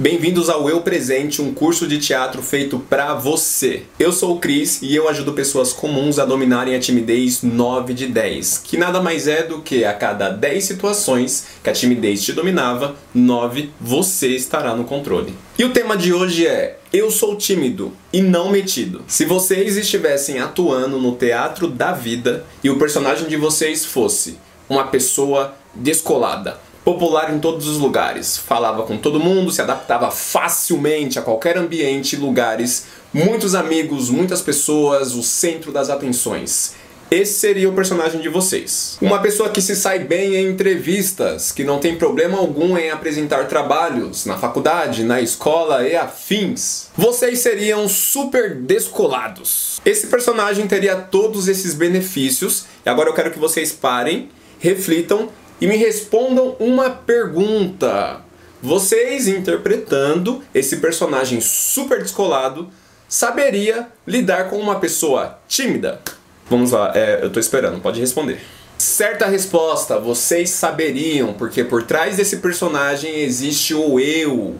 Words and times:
Bem-vindos 0.00 0.48
ao 0.48 0.70
Eu 0.70 0.80
Presente, 0.80 1.42
um 1.42 1.52
curso 1.52 1.86
de 1.86 1.98
teatro 1.98 2.42
feito 2.42 2.78
para 2.78 3.12
você. 3.12 3.82
Eu 3.98 4.10
sou 4.10 4.34
o 4.34 4.40
Cris 4.40 4.80
e 4.80 4.96
eu 4.96 5.06
ajudo 5.06 5.34
pessoas 5.34 5.70
comuns 5.70 6.18
a 6.18 6.24
dominarem 6.24 6.74
a 6.74 6.80
timidez 6.80 7.42
9 7.42 7.92
de 7.92 8.06
10, 8.06 8.62
que 8.64 8.78
nada 8.78 9.02
mais 9.02 9.28
é 9.28 9.42
do 9.42 9.60
que 9.60 9.84
a 9.84 9.92
cada 9.92 10.30
10 10.30 10.64
situações 10.64 11.46
que 11.62 11.68
a 11.68 11.74
timidez 11.74 12.24
te 12.24 12.32
dominava, 12.32 12.96
9 13.14 13.68
você 13.78 14.28
estará 14.28 14.74
no 14.74 14.84
controle. 14.84 15.34
E 15.58 15.64
o 15.64 15.74
tema 15.74 15.94
de 15.94 16.10
hoje 16.10 16.46
é 16.46 16.78
Eu 16.90 17.10
sou 17.10 17.36
tímido 17.36 17.92
e 18.10 18.22
não 18.22 18.50
metido. 18.50 19.04
Se 19.06 19.26
vocês 19.26 19.76
estivessem 19.76 20.38
atuando 20.38 20.98
no 20.98 21.16
teatro 21.16 21.68
da 21.68 21.92
vida 21.92 22.46
e 22.64 22.70
o 22.70 22.78
personagem 22.78 23.28
de 23.28 23.36
vocês 23.36 23.84
fosse 23.84 24.38
uma 24.70 24.84
pessoa 24.84 25.54
descolada, 25.74 26.58
popular 26.84 27.32
em 27.32 27.38
todos 27.38 27.66
os 27.68 27.78
lugares, 27.78 28.36
falava 28.36 28.82
com 28.82 28.96
todo 28.96 29.20
mundo, 29.20 29.52
se 29.52 29.62
adaptava 29.62 30.10
facilmente 30.10 31.18
a 31.18 31.22
qualquer 31.22 31.56
ambiente 31.56 32.16
lugares, 32.16 32.86
muitos 33.12 33.54
amigos, 33.54 34.10
muitas 34.10 34.40
pessoas, 34.40 35.14
o 35.14 35.22
centro 35.22 35.70
das 35.70 35.90
atenções. 35.90 36.74
Esse 37.12 37.34
seria 37.40 37.68
o 37.68 37.74
personagem 37.74 38.22
de 38.22 38.30
vocês. 38.30 38.96
Uma 38.98 39.20
pessoa 39.20 39.50
que 39.50 39.60
se 39.60 39.76
sai 39.76 39.98
bem 39.98 40.34
em 40.34 40.48
entrevistas, 40.48 41.52
que 41.52 41.62
não 41.62 41.78
tem 41.78 41.94
problema 41.94 42.38
algum 42.38 42.74
em 42.78 42.90
apresentar 42.90 43.48
trabalhos 43.48 44.24
na 44.24 44.38
faculdade, 44.38 45.04
na 45.04 45.20
escola 45.20 45.86
e 45.86 45.94
afins. 45.94 46.88
Vocês 46.96 47.40
seriam 47.40 47.86
super 47.86 48.54
descolados. 48.54 49.78
Esse 49.84 50.06
personagem 50.06 50.66
teria 50.66 50.96
todos 50.96 51.48
esses 51.48 51.74
benefícios, 51.74 52.64
e 52.84 52.88
agora 52.88 53.10
eu 53.10 53.14
quero 53.14 53.30
que 53.30 53.38
vocês 53.38 53.72
parem, 53.72 54.30
reflitam 54.58 55.28
e 55.60 55.66
me 55.66 55.76
respondam 55.76 56.56
uma 56.58 56.90
pergunta. 56.90 58.20
Vocês 58.62 59.26
interpretando 59.26 60.42
esse 60.54 60.76
personagem 60.76 61.40
super 61.40 62.02
descolado, 62.02 62.70
saberia 63.08 63.88
lidar 64.06 64.48
com 64.48 64.56
uma 64.56 64.78
pessoa 64.78 65.38
tímida? 65.48 66.00
Vamos 66.48 66.70
lá, 66.70 66.92
é, 66.94 67.20
eu 67.22 67.30
tô 67.30 67.40
esperando, 67.40 67.80
pode 67.80 68.00
responder. 68.00 68.40
Certa 68.78 69.26
resposta, 69.26 69.98
vocês 69.98 70.50
saberiam, 70.50 71.32
porque 71.34 71.62
por 71.64 71.84
trás 71.84 72.16
desse 72.16 72.38
personagem 72.38 73.20
existe 73.20 73.74
o 73.74 73.98
eu. 73.98 74.56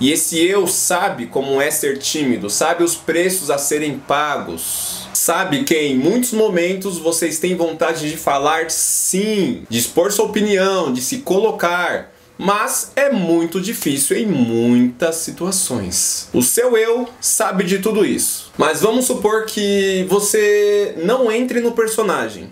E 0.00 0.12
esse 0.12 0.44
eu 0.44 0.66
sabe 0.66 1.26
como 1.26 1.60
é 1.60 1.70
ser 1.70 1.98
tímido, 1.98 2.50
sabe 2.50 2.84
os 2.84 2.94
preços 2.94 3.50
a 3.50 3.58
serem 3.58 3.98
pagos 3.98 5.05
sabe 5.26 5.64
que 5.64 5.74
em 5.74 5.96
muitos 5.96 6.30
momentos 6.30 6.98
vocês 6.98 7.40
têm 7.40 7.56
vontade 7.56 8.08
de 8.08 8.16
falar 8.16 8.70
sim, 8.70 9.64
de 9.68 9.76
expor 9.76 10.12
sua 10.12 10.26
opinião, 10.26 10.92
de 10.92 11.00
se 11.00 11.18
colocar, 11.18 12.12
mas 12.38 12.92
é 12.94 13.10
muito 13.10 13.60
difícil 13.60 14.16
em 14.16 14.24
muitas 14.24 15.16
situações. 15.16 16.28
O 16.32 16.42
seu 16.42 16.76
eu 16.76 17.08
sabe 17.20 17.64
de 17.64 17.80
tudo 17.80 18.06
isso. 18.06 18.52
Mas 18.56 18.82
vamos 18.82 19.06
supor 19.06 19.46
que 19.46 20.06
você 20.08 20.94
não 20.98 21.32
entre 21.32 21.60
no 21.60 21.72
personagem. 21.72 22.48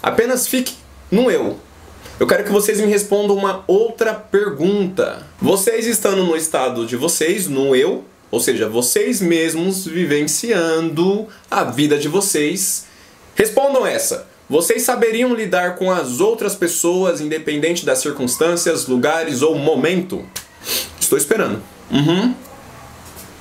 Apenas 0.00 0.46
fique 0.46 0.74
no 1.10 1.28
eu. 1.28 1.58
Eu 2.20 2.28
quero 2.28 2.44
que 2.44 2.52
vocês 2.52 2.80
me 2.80 2.86
respondam 2.86 3.36
uma 3.36 3.64
outra 3.66 4.14
pergunta. 4.14 5.26
Vocês 5.42 5.84
estando 5.84 6.22
no 6.22 6.36
estado 6.36 6.86
de 6.86 6.94
vocês, 6.94 7.48
no 7.48 7.74
eu, 7.74 8.04
ou 8.34 8.40
seja, 8.40 8.68
vocês 8.68 9.20
mesmos 9.20 9.86
vivenciando 9.86 11.28
a 11.48 11.62
vida 11.62 11.96
de 11.96 12.08
vocês. 12.08 12.84
Respondam 13.36 13.86
essa. 13.86 14.26
Vocês 14.50 14.82
saberiam 14.82 15.32
lidar 15.32 15.76
com 15.76 15.88
as 15.88 16.18
outras 16.18 16.56
pessoas, 16.56 17.20
independente 17.20 17.86
das 17.86 18.00
circunstâncias, 18.00 18.88
lugares 18.88 19.40
ou 19.40 19.54
momento? 19.54 20.26
Estou 20.98 21.16
esperando. 21.16 21.62
Uhum. 21.92 22.34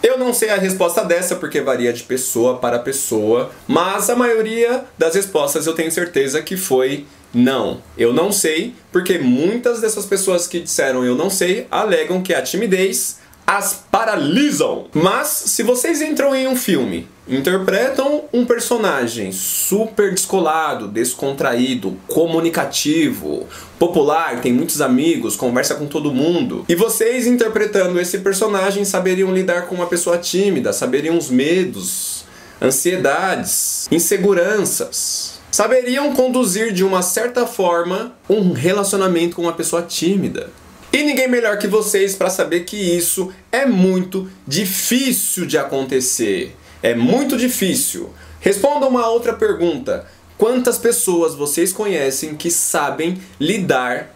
Eu 0.03 0.19
não 0.19 0.31
sei 0.31 0.51
a 0.51 0.57
resposta 0.57 1.03
dessa 1.03 1.37
porque 1.37 1.59
varia 1.59 1.91
de 1.91 2.03
pessoa 2.03 2.59
para 2.59 2.77
pessoa, 2.77 3.49
mas 3.67 4.11
a 4.11 4.15
maioria 4.15 4.85
das 4.95 5.15
respostas 5.15 5.65
eu 5.65 5.73
tenho 5.73 5.91
certeza 5.91 6.39
que 6.39 6.55
foi 6.55 7.07
não. 7.33 7.81
Eu 7.97 8.13
não 8.13 8.31
sei, 8.31 8.75
porque 8.91 9.17
muitas 9.17 9.81
dessas 9.81 10.05
pessoas 10.05 10.45
que 10.45 10.59
disseram 10.59 11.03
eu 11.03 11.15
não 11.15 11.31
sei 11.31 11.65
alegam 11.71 12.21
que 12.21 12.31
a 12.31 12.43
timidez 12.43 13.22
as 13.53 13.85
paralisam. 13.91 14.87
Mas 14.93 15.27
se 15.27 15.61
vocês 15.61 16.01
entram 16.01 16.35
em 16.35 16.47
um 16.47 16.55
filme, 16.55 17.07
interpretam 17.27 18.23
um 18.33 18.45
personagem 18.45 19.31
super 19.31 20.11
descolado, 20.11 20.87
descontraído, 20.87 21.95
comunicativo, 22.07 23.47
popular, 23.77 24.41
tem 24.41 24.51
muitos 24.51 24.81
amigos, 24.81 25.35
conversa 25.35 25.75
com 25.75 25.85
todo 25.85 26.11
mundo, 26.11 26.65
e 26.67 26.73
vocês 26.73 27.27
interpretando 27.27 27.99
esse 27.99 28.17
personagem 28.19 28.83
saberiam 28.83 29.31
lidar 29.31 29.67
com 29.67 29.75
uma 29.75 29.87
pessoa 29.87 30.17
tímida, 30.17 30.73
saberiam 30.73 31.15
os 31.15 31.29
medos, 31.29 32.25
ansiedades, 32.61 33.87
inseguranças. 33.91 35.33
Saberiam 35.51 36.15
conduzir 36.15 36.73
de 36.73 36.83
uma 36.83 37.03
certa 37.03 37.45
forma 37.45 38.13
um 38.27 38.53
relacionamento 38.53 39.35
com 39.35 39.43
uma 39.43 39.53
pessoa 39.53 39.83
tímida. 39.83 40.49
E 40.93 41.01
ninguém 41.01 41.27
melhor 41.27 41.57
que 41.57 41.67
vocês 41.67 42.15
para 42.15 42.29
saber 42.29 42.65
que 42.65 42.77
isso 42.77 43.33
é 43.51 43.65
muito 43.65 44.29
difícil 44.47 45.47
de 45.47 45.57
acontecer. 45.57 46.55
É 46.83 46.93
muito 46.93 47.35
difícil. 47.35 48.13
Responda 48.39 48.85
uma 48.85 49.09
outra 49.09 49.33
pergunta. 49.33 50.05
Quantas 50.37 50.77
pessoas 50.77 51.33
vocês 51.33 51.73
conhecem 51.73 52.35
que 52.35 52.51
sabem 52.51 53.19
lidar 53.39 54.15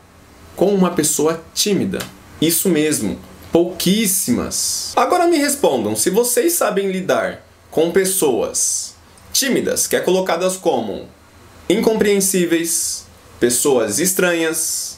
com 0.55 0.67
uma 0.67 0.91
pessoa 0.91 1.43
tímida? 1.51 1.97
Isso 2.39 2.69
mesmo, 2.69 3.17
pouquíssimas. 3.51 4.93
Agora 4.95 5.25
me 5.25 5.37
respondam, 5.37 5.95
se 5.95 6.11
vocês 6.11 6.53
sabem 6.53 6.91
lidar 6.91 7.43
com 7.71 7.89
pessoas 7.91 8.93
tímidas, 9.33 9.87
que 9.87 9.95
é 9.95 9.99
colocadas 9.99 10.57
como 10.57 11.07
incompreensíveis, 11.67 13.05
pessoas 13.39 13.97
estranhas, 13.97 14.96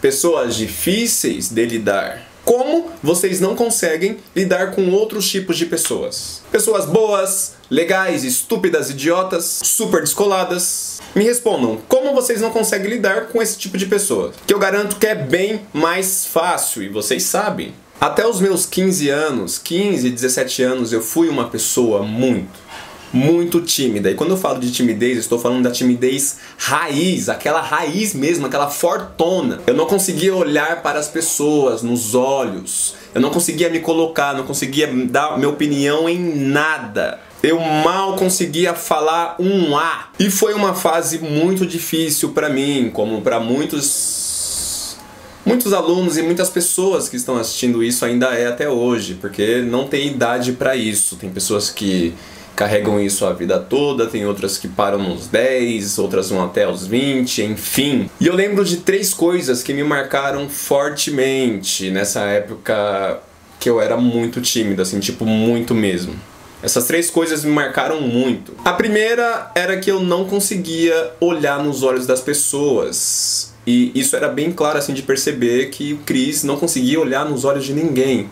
pessoas 0.00 0.56
difíceis 0.56 1.48
de 1.48 1.64
lidar. 1.64 2.28
Como 2.44 2.90
vocês 3.02 3.38
não 3.38 3.54
conseguem 3.54 4.16
lidar 4.34 4.72
com 4.72 4.90
outros 4.90 5.28
tipos 5.28 5.56
de 5.56 5.66
pessoas? 5.66 6.42
Pessoas 6.50 6.86
boas, 6.86 7.52
legais, 7.70 8.24
estúpidas, 8.24 8.90
idiotas, 8.90 9.60
super 9.62 10.00
descoladas. 10.00 11.00
Me 11.14 11.22
respondam, 11.22 11.78
como 11.86 12.14
vocês 12.14 12.40
não 12.40 12.50
conseguem 12.50 12.90
lidar 12.90 13.28
com 13.28 13.42
esse 13.42 13.58
tipo 13.58 13.76
de 13.76 13.86
pessoa? 13.86 14.32
Que 14.46 14.54
eu 14.54 14.58
garanto 14.58 14.96
que 14.96 15.06
é 15.06 15.14
bem 15.14 15.60
mais 15.72 16.24
fácil 16.24 16.82
e 16.82 16.88
vocês 16.88 17.22
sabem. 17.24 17.74
Até 18.00 18.26
os 18.26 18.40
meus 18.40 18.64
15 18.64 19.10
anos, 19.10 19.58
15, 19.58 20.08
17 20.08 20.62
anos, 20.62 20.92
eu 20.92 21.02
fui 21.02 21.28
uma 21.28 21.50
pessoa 21.50 22.02
muito, 22.02 22.58
muito 23.12 23.60
tímida. 23.60 24.10
E 24.10 24.14
quando 24.14 24.30
eu 24.30 24.36
falo 24.36 24.60
de 24.60 24.70
timidez, 24.70 25.14
eu 25.16 25.20
estou 25.20 25.38
falando 25.38 25.62
da 25.62 25.70
timidez 25.70 26.38
raiz, 26.56 27.28
aquela 27.28 27.60
raiz 27.60 28.14
mesmo, 28.14 28.46
aquela 28.46 28.68
fortona. 28.68 29.60
Eu 29.66 29.74
não 29.74 29.86
conseguia 29.86 30.34
olhar 30.34 30.82
para 30.82 30.98
as 30.98 31.08
pessoas 31.08 31.82
nos 31.82 32.14
olhos. 32.14 32.94
Eu 33.14 33.20
não 33.20 33.30
conseguia 33.30 33.68
me 33.68 33.80
colocar, 33.80 34.34
não 34.34 34.44
conseguia 34.44 34.86
dar 35.08 35.36
minha 35.36 35.48
opinião 35.48 36.08
em 36.08 36.18
nada. 36.18 37.20
Eu 37.42 37.58
mal 37.58 38.16
conseguia 38.16 38.74
falar 38.74 39.36
um 39.38 39.76
A. 39.76 40.10
E 40.18 40.30
foi 40.30 40.54
uma 40.54 40.74
fase 40.74 41.18
muito 41.18 41.66
difícil 41.66 42.30
para 42.30 42.48
mim, 42.48 42.90
como 42.92 43.22
para 43.22 43.40
muitos 43.40 44.28
muitos 45.44 45.72
alunos 45.72 46.16
e 46.16 46.22
muitas 46.22 46.50
pessoas 46.50 47.08
que 47.08 47.16
estão 47.16 47.36
assistindo 47.36 47.82
isso 47.82 48.04
ainda 48.04 48.26
é 48.26 48.46
até 48.46 48.68
hoje, 48.68 49.14
porque 49.14 49.62
não 49.62 49.88
tem 49.88 50.06
idade 50.06 50.52
para 50.52 50.76
isso. 50.76 51.16
Tem 51.16 51.30
pessoas 51.30 51.70
que 51.70 52.14
carregam 52.60 53.00
isso 53.00 53.24
a 53.24 53.32
vida 53.32 53.58
toda, 53.58 54.06
tem 54.06 54.26
outras 54.26 54.58
que 54.58 54.68
param 54.68 54.98
nos 54.98 55.26
10, 55.28 55.98
outras 55.98 56.28
vão 56.28 56.44
até 56.44 56.68
os 56.68 56.86
20, 56.86 57.42
enfim. 57.42 58.10
E 58.20 58.26
eu 58.26 58.34
lembro 58.34 58.62
de 58.66 58.76
três 58.76 59.14
coisas 59.14 59.62
que 59.62 59.72
me 59.72 59.82
marcaram 59.82 60.46
fortemente 60.46 61.90
nessa 61.90 62.20
época 62.20 63.18
que 63.58 63.70
eu 63.70 63.80
era 63.80 63.96
muito 63.96 64.42
tímido, 64.42 64.82
assim, 64.82 65.00
tipo, 65.00 65.24
muito 65.24 65.74
mesmo. 65.74 66.14
Essas 66.62 66.86
três 66.86 67.08
coisas 67.08 67.46
me 67.46 67.50
marcaram 67.50 68.02
muito. 68.02 68.52
A 68.62 68.74
primeira 68.74 69.50
era 69.54 69.78
que 69.78 69.90
eu 69.90 70.02
não 70.02 70.26
conseguia 70.26 71.12
olhar 71.18 71.64
nos 71.64 71.82
olhos 71.82 72.06
das 72.06 72.20
pessoas. 72.20 73.54
E 73.66 73.90
isso 73.94 74.14
era 74.14 74.28
bem 74.28 74.52
claro 74.52 74.76
assim 74.76 74.92
de 74.92 75.02
perceber 75.02 75.70
que 75.70 75.94
o 75.94 75.98
Chris 76.04 76.44
não 76.44 76.58
conseguia 76.58 77.00
olhar 77.00 77.24
nos 77.24 77.46
olhos 77.46 77.64
de 77.64 77.72
ninguém. 77.72 78.28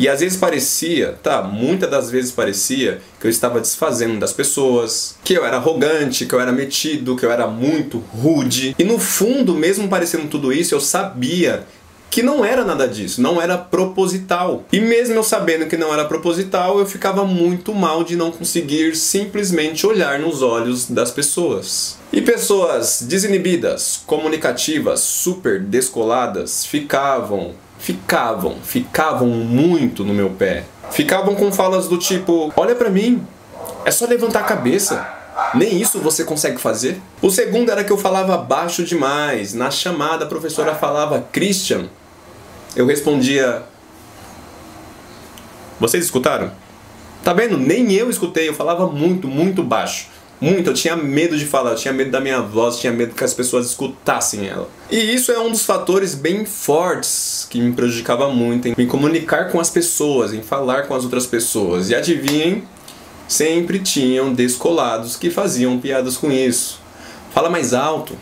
E 0.00 0.08
às 0.08 0.20
vezes 0.20 0.38
parecia, 0.38 1.18
tá, 1.22 1.42
muitas 1.42 1.90
das 1.90 2.10
vezes 2.10 2.32
parecia 2.32 3.02
que 3.20 3.26
eu 3.26 3.30
estava 3.30 3.60
desfazendo 3.60 4.18
das 4.18 4.32
pessoas, 4.32 5.14
que 5.22 5.34
eu 5.34 5.44
era 5.44 5.58
arrogante, 5.58 6.24
que 6.24 6.34
eu 6.34 6.40
era 6.40 6.50
metido, 6.50 7.16
que 7.16 7.26
eu 7.26 7.30
era 7.30 7.46
muito 7.46 7.98
rude. 7.98 8.74
E 8.78 8.82
no 8.82 8.98
fundo, 8.98 9.54
mesmo 9.54 9.88
parecendo 9.88 10.26
tudo 10.26 10.54
isso, 10.54 10.74
eu 10.74 10.80
sabia 10.80 11.66
que 12.08 12.22
não 12.22 12.42
era 12.42 12.64
nada 12.64 12.88
disso, 12.88 13.20
não 13.20 13.42
era 13.42 13.58
proposital. 13.58 14.64
E 14.72 14.80
mesmo 14.80 15.16
eu 15.16 15.22
sabendo 15.22 15.66
que 15.66 15.76
não 15.76 15.92
era 15.92 16.06
proposital, 16.06 16.78
eu 16.78 16.86
ficava 16.86 17.26
muito 17.26 17.74
mal 17.74 18.02
de 18.02 18.16
não 18.16 18.32
conseguir 18.32 18.96
simplesmente 18.96 19.86
olhar 19.86 20.18
nos 20.18 20.40
olhos 20.40 20.88
das 20.88 21.10
pessoas. 21.10 21.98
E 22.10 22.22
pessoas 22.22 23.02
desinibidas, 23.02 24.00
comunicativas, 24.06 25.00
super 25.00 25.60
descoladas, 25.60 26.64
ficavam 26.64 27.52
ficavam, 27.80 28.56
ficavam 28.62 29.26
muito 29.28 30.04
no 30.04 30.14
meu 30.14 30.30
pé. 30.30 30.64
Ficavam 30.92 31.34
com 31.34 31.50
falas 31.50 31.88
do 31.88 31.98
tipo: 31.98 32.52
Olha 32.56 32.74
para 32.74 32.90
mim, 32.90 33.26
é 33.84 33.90
só 33.90 34.06
levantar 34.06 34.40
a 34.40 34.44
cabeça. 34.44 35.16
Nem 35.54 35.80
isso 35.80 35.98
você 35.98 36.22
consegue 36.22 36.58
fazer? 36.58 37.00
O 37.22 37.30
segundo 37.30 37.72
era 37.72 37.82
que 37.82 37.90
eu 37.90 37.98
falava 37.98 38.36
baixo 38.36 38.84
demais. 38.84 39.54
Na 39.54 39.70
chamada, 39.70 40.24
a 40.24 40.28
professora 40.28 40.74
falava 40.74 41.26
Christian. 41.32 41.86
Eu 42.76 42.86
respondia. 42.86 43.62
Vocês 45.80 46.04
escutaram? 46.04 46.52
Tá 47.24 47.32
vendo? 47.32 47.56
Nem 47.56 47.90
eu 47.92 48.10
escutei, 48.10 48.48
eu 48.48 48.54
falava 48.54 48.86
muito, 48.86 49.26
muito 49.26 49.62
baixo. 49.62 50.08
Muito, 50.40 50.70
eu 50.70 50.74
tinha 50.74 50.96
medo 50.96 51.36
de 51.36 51.44
falar, 51.44 51.72
eu 51.72 51.76
tinha 51.76 51.92
medo 51.92 52.10
da 52.10 52.20
minha 52.20 52.40
voz, 52.40 52.78
tinha 52.78 52.92
medo 52.92 53.14
que 53.14 53.22
as 53.22 53.34
pessoas 53.34 53.66
escutassem 53.66 54.48
ela. 54.48 54.68
E 54.90 54.96
isso 54.96 55.30
é 55.30 55.38
um 55.38 55.50
dos 55.50 55.66
fatores 55.66 56.14
bem 56.14 56.46
fortes 56.46 57.46
que 57.50 57.60
me 57.60 57.72
prejudicava 57.72 58.30
muito 58.30 58.66
em 58.66 58.74
me 58.76 58.86
comunicar 58.86 59.50
com 59.50 59.60
as 59.60 59.68
pessoas, 59.68 60.32
em 60.32 60.40
falar 60.40 60.86
com 60.86 60.94
as 60.94 61.04
outras 61.04 61.26
pessoas. 61.26 61.90
E 61.90 61.94
adivinhem, 61.94 62.64
sempre 63.28 63.80
tinham 63.80 64.32
descolados 64.32 65.14
que 65.14 65.28
faziam 65.28 65.78
piadas 65.78 66.16
com 66.16 66.32
isso. 66.32 66.80
Fala 67.34 67.50
mais 67.50 67.74
alto. 67.74 68.16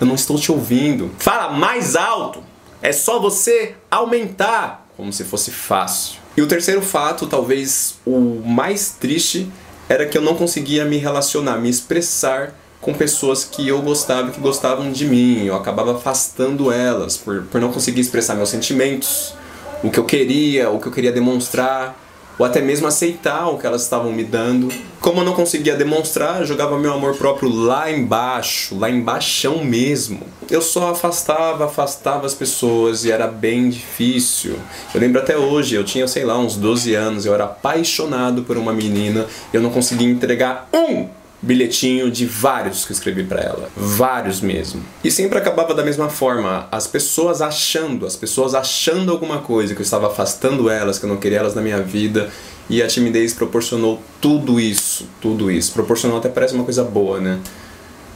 Eu 0.00 0.06
não 0.06 0.16
estou 0.16 0.38
te 0.38 0.50
ouvindo. 0.50 1.12
Fala 1.18 1.52
mais 1.52 1.94
alto. 1.94 2.42
É 2.82 2.92
só 2.92 3.20
você 3.20 3.74
aumentar, 3.90 4.86
como 4.96 5.12
se 5.12 5.24
fosse 5.24 5.50
fácil. 5.50 6.16
E 6.36 6.42
o 6.42 6.46
terceiro 6.46 6.82
fato, 6.82 7.26
talvez 7.26 7.94
o 8.04 8.42
mais 8.44 8.90
triste, 8.90 9.50
era 9.88 10.06
que 10.06 10.16
eu 10.16 10.22
não 10.22 10.34
conseguia 10.34 10.84
me 10.84 10.96
relacionar, 10.96 11.58
me 11.58 11.68
expressar 11.70 12.54
com 12.80 12.92
pessoas 12.94 13.44
que 13.44 13.66
eu 13.66 13.80
gostava, 13.82 14.30
que 14.30 14.40
gostavam 14.40 14.92
de 14.92 15.06
mim. 15.06 15.44
Eu 15.44 15.56
acabava 15.56 15.96
afastando 15.96 16.70
elas 16.70 17.16
por, 17.16 17.42
por 17.44 17.60
não 17.60 17.72
conseguir 17.72 18.00
expressar 18.00 18.34
meus 18.34 18.48
sentimentos, 18.48 19.34
o 19.82 19.90
que 19.90 19.98
eu 19.98 20.04
queria, 20.04 20.70
o 20.70 20.80
que 20.80 20.86
eu 20.86 20.92
queria 20.92 21.12
demonstrar 21.12 22.05
ou 22.38 22.44
até 22.44 22.60
mesmo 22.60 22.86
aceitar 22.86 23.48
o 23.48 23.58
que 23.58 23.66
elas 23.66 23.82
estavam 23.82 24.12
me 24.12 24.24
dando. 24.24 24.68
Como 25.00 25.20
eu 25.20 25.24
não 25.24 25.34
conseguia 25.34 25.76
demonstrar, 25.76 26.44
jogava 26.44 26.78
meu 26.78 26.92
amor 26.92 27.16
próprio 27.16 27.48
lá 27.48 27.90
embaixo, 27.90 28.76
lá 28.78 28.90
embaixo 28.90 29.58
mesmo. 29.64 30.20
Eu 30.50 30.60
só 30.60 30.90
afastava, 30.90 31.64
afastava 31.64 32.26
as 32.26 32.34
pessoas 32.34 33.04
e 33.04 33.10
era 33.10 33.26
bem 33.26 33.68
difícil. 33.68 34.58
Eu 34.94 35.00
lembro 35.00 35.20
até 35.20 35.36
hoje, 35.36 35.74
eu 35.74 35.84
tinha, 35.84 36.06
sei 36.08 36.24
lá, 36.24 36.38
uns 36.38 36.56
12 36.56 36.94
anos, 36.94 37.26
eu 37.26 37.34
era 37.34 37.44
apaixonado 37.44 38.42
por 38.42 38.56
uma 38.56 38.72
menina, 38.72 39.26
eu 39.52 39.60
não 39.60 39.70
conseguia 39.70 40.08
entregar 40.08 40.68
um 40.72 41.08
bilhetinho 41.40 42.10
de 42.10 42.24
vários 42.24 42.84
que 42.84 42.92
eu 42.92 42.94
escrevi 42.94 43.22
para 43.22 43.40
ela, 43.40 43.68
vários 43.76 44.40
mesmo. 44.40 44.82
E 45.04 45.10
sempre 45.10 45.38
acabava 45.38 45.74
da 45.74 45.84
mesma 45.84 46.08
forma, 46.08 46.68
as 46.72 46.86
pessoas 46.86 47.42
achando, 47.42 48.06
as 48.06 48.16
pessoas 48.16 48.54
achando 48.54 49.12
alguma 49.12 49.38
coisa 49.38 49.74
que 49.74 49.80
eu 49.80 49.84
estava 49.84 50.06
afastando 50.06 50.70
elas, 50.70 50.98
que 50.98 51.04
eu 51.04 51.08
não 51.08 51.18
queria 51.18 51.38
elas 51.38 51.54
na 51.54 51.62
minha 51.62 51.82
vida, 51.82 52.30
e 52.68 52.82
a 52.82 52.86
timidez 52.86 53.32
proporcionou 53.32 54.02
tudo 54.20 54.58
isso, 54.58 55.08
tudo 55.20 55.50
isso. 55.50 55.72
Proporcionou 55.72 56.18
até 56.18 56.28
parece 56.28 56.54
uma 56.54 56.64
coisa 56.64 56.82
boa, 56.82 57.20
né? 57.20 57.38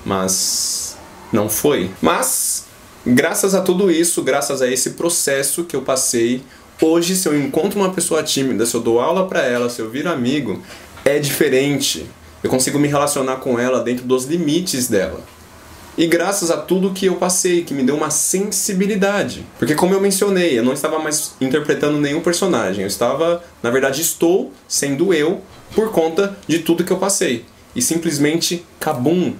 Mas 0.04 0.96
não 1.32 1.48
foi. 1.48 1.90
Mas 2.02 2.64
graças 3.06 3.54
a 3.54 3.60
tudo 3.60 3.90
isso, 3.90 4.22
graças 4.22 4.60
a 4.60 4.68
esse 4.68 4.90
processo 4.90 5.64
que 5.64 5.76
eu 5.76 5.82
passei, 5.82 6.42
hoje 6.80 7.14
se 7.14 7.28
eu 7.28 7.38
encontro 7.38 7.78
uma 7.78 7.90
pessoa 7.90 8.22
tímida, 8.22 8.66
se 8.66 8.74
eu 8.74 8.80
dou 8.80 9.00
aula 9.00 9.28
para 9.28 9.42
ela, 9.42 9.70
se 9.70 9.80
eu 9.80 9.88
viro 9.88 10.10
amigo, 10.10 10.60
é 11.04 11.18
diferente 11.18 12.06
eu 12.42 12.50
consigo 12.50 12.78
me 12.78 12.88
relacionar 12.88 13.36
com 13.36 13.58
ela 13.58 13.80
dentro 13.80 14.04
dos 14.04 14.24
limites 14.24 14.88
dela. 14.88 15.20
E 15.98 16.06
graças 16.06 16.50
a 16.50 16.56
tudo 16.56 16.94
que 16.94 17.06
eu 17.06 17.16
passei, 17.16 17.62
que 17.62 17.74
me 17.74 17.82
deu 17.82 17.96
uma 17.96 18.10
sensibilidade. 18.10 19.44
Porque, 19.58 19.74
como 19.74 19.92
eu 19.92 20.00
mencionei, 20.00 20.58
eu 20.58 20.62
não 20.62 20.72
estava 20.72 20.98
mais 20.98 21.32
interpretando 21.40 21.98
nenhum 21.98 22.20
personagem. 22.20 22.82
Eu 22.82 22.88
estava, 22.88 23.44
na 23.62 23.70
verdade, 23.70 24.00
estou 24.00 24.52
sendo 24.66 25.12
eu 25.12 25.42
por 25.74 25.90
conta 25.90 26.36
de 26.46 26.60
tudo 26.60 26.84
que 26.84 26.92
eu 26.92 26.96
passei. 26.96 27.44
E 27.76 27.82
simplesmente, 27.82 28.64
cabum! 28.78 29.34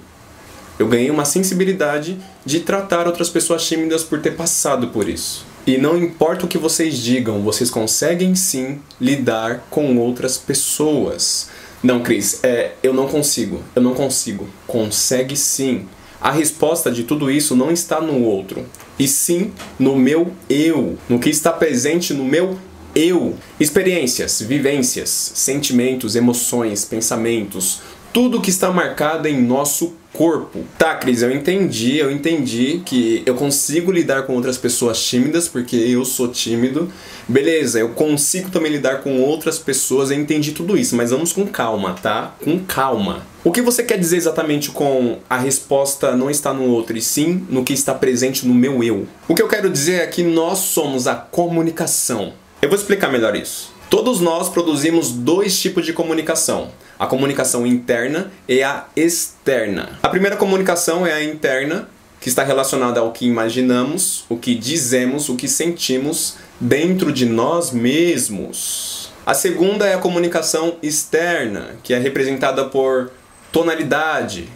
Eu 0.77 0.87
ganhei 0.87 1.09
uma 1.09 1.25
sensibilidade 1.25 2.17
de 2.45 2.59
tratar 2.59 3.07
outras 3.07 3.29
pessoas 3.29 3.65
tímidas 3.65 4.03
por 4.03 4.19
ter 4.19 4.31
passado 4.31 4.87
por 4.87 5.07
isso. 5.07 5.45
E 5.65 5.77
não 5.77 5.97
importa 5.97 6.45
o 6.45 6.47
que 6.47 6.57
vocês 6.57 6.97
digam, 6.97 7.41
vocês 7.41 7.69
conseguem 7.69 8.33
sim 8.35 8.79
lidar 8.99 9.67
com 9.69 9.97
outras 9.97 10.37
pessoas. 10.37 11.49
Não, 11.83 12.01
Cris, 12.01 12.39
é, 12.43 12.73
eu 12.83 12.93
não 12.93 13.07
consigo. 13.07 13.61
Eu 13.75 13.81
não 13.81 13.93
consigo. 13.93 14.47
Consegue 14.67 15.35
sim. 15.35 15.87
A 16.21 16.29
resposta 16.29 16.91
de 16.91 17.03
tudo 17.03 17.31
isso 17.31 17.55
não 17.55 17.71
está 17.71 17.99
no 17.99 18.23
outro, 18.23 18.63
e 18.99 19.07
sim 19.07 19.51
no 19.79 19.95
meu 19.95 20.31
eu, 20.47 20.95
no 21.09 21.17
que 21.17 21.31
está 21.31 21.51
presente 21.51 22.13
no 22.13 22.23
meu 22.23 22.59
eu. 22.93 23.35
Experiências, 23.59 24.39
vivências, 24.39 25.09
sentimentos, 25.09 26.15
emoções, 26.15 26.85
pensamentos, 26.85 27.79
tudo 28.13 28.39
que 28.39 28.51
está 28.51 28.69
marcado 28.69 29.27
em 29.27 29.41
nosso 29.41 29.95
corpo. 30.21 30.63
Tá, 30.77 30.93
Cris, 30.93 31.23
eu 31.23 31.31
entendi, 31.31 31.97
eu 31.97 32.11
entendi 32.11 32.83
que 32.85 33.23
eu 33.25 33.33
consigo 33.33 33.91
lidar 33.91 34.21
com 34.27 34.35
outras 34.35 34.55
pessoas 34.55 35.03
tímidas, 35.03 35.47
porque 35.47 35.75
eu 35.75 36.05
sou 36.05 36.27
tímido. 36.27 36.91
Beleza, 37.27 37.79
eu 37.79 37.89
consigo 37.89 38.51
também 38.51 38.71
lidar 38.71 39.01
com 39.01 39.19
outras 39.19 39.57
pessoas, 39.57 40.11
eu 40.11 40.19
entendi 40.19 40.51
tudo 40.51 40.77
isso, 40.77 40.95
mas 40.95 41.09
vamos 41.09 41.33
com 41.33 41.47
calma, 41.47 41.95
tá? 42.03 42.35
Com 42.39 42.59
calma. 42.59 43.25
O 43.43 43.51
que 43.51 43.63
você 43.63 43.81
quer 43.81 43.97
dizer 43.97 44.17
exatamente 44.17 44.69
com 44.69 45.17
a 45.27 45.39
resposta 45.39 46.15
não 46.15 46.29
está 46.29 46.53
no 46.53 46.65
outro, 46.65 46.95
e 46.95 47.01
sim 47.01 47.43
no 47.49 47.63
que 47.63 47.73
está 47.73 47.95
presente 47.95 48.47
no 48.47 48.53
meu 48.53 48.83
eu? 48.83 49.07
O 49.27 49.33
que 49.33 49.41
eu 49.41 49.47
quero 49.47 49.71
dizer 49.71 50.01
é 50.01 50.05
que 50.05 50.21
nós 50.21 50.59
somos 50.59 51.07
a 51.07 51.15
comunicação. 51.15 52.33
Eu 52.61 52.69
vou 52.69 52.77
explicar 52.77 53.11
melhor 53.11 53.35
isso. 53.35 53.70
Todos 53.91 54.21
nós 54.21 54.47
produzimos 54.49 55.11
dois 55.11 55.59
tipos 55.59 55.85
de 55.85 55.91
comunicação 55.91 56.71
a 56.97 57.07
comunicação 57.07 57.65
interna 57.65 58.31
e 58.47 58.61
a 58.61 58.85
externa. 58.95 59.99
A 60.03 60.07
primeira 60.07 60.37
comunicação 60.37 61.05
é 61.05 61.11
a 61.11 61.23
interna, 61.23 61.89
que 62.19 62.29
está 62.29 62.43
relacionada 62.43 62.99
ao 62.99 63.11
que 63.11 63.25
imaginamos, 63.25 64.23
o 64.29 64.37
que 64.37 64.53
dizemos, 64.53 65.27
o 65.27 65.35
que 65.35 65.47
sentimos 65.47 66.35
dentro 66.59 67.11
de 67.11 67.25
nós 67.25 67.71
mesmos. 67.71 69.11
A 69.25 69.33
segunda 69.33 69.87
é 69.87 69.95
a 69.95 69.97
comunicação 69.97 70.75
externa, 70.83 71.75
que 71.81 71.91
é 71.91 71.97
representada 71.97 72.65
por 72.65 73.11
tonalidade, 73.51 74.47